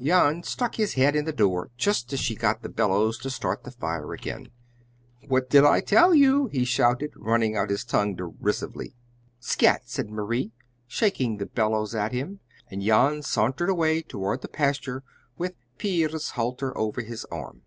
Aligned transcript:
Jan 0.00 0.44
stuck 0.44 0.76
hid 0.76 0.92
head 0.92 1.16
in 1.16 1.24
the 1.24 1.32
door, 1.32 1.72
just 1.76 2.12
as 2.12 2.20
she 2.20 2.36
got 2.36 2.62
the 2.62 2.68
bellows 2.68 3.18
to 3.18 3.28
start 3.28 3.64
the 3.64 3.72
fire 3.72 4.12
again. 4.12 4.50
"What 5.26 5.50
did 5.50 5.64
I 5.64 5.80
tell 5.80 6.14
you!" 6.14 6.46
he 6.46 6.64
shouted, 6.64 7.12
running 7.16 7.56
out 7.56 7.70
his 7.70 7.84
tongue 7.84 8.14
derisively. 8.14 8.94
"Scat!" 9.40 9.88
said 9.88 10.08
Marie, 10.08 10.52
shaking 10.86 11.38
the 11.38 11.46
bellows 11.46 11.92
at 11.92 12.12
him, 12.12 12.38
and 12.70 12.82
Jan 12.82 13.22
sauntered 13.22 13.68
away 13.68 14.00
toward 14.02 14.42
the 14.42 14.48
pasture 14.48 15.02
with 15.36 15.54
Pier's 15.76 16.30
halter 16.38 16.70
over 16.78 17.00
his 17.02 17.24
arm. 17.24 17.62